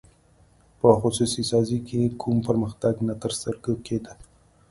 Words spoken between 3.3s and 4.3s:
سترګو کېده.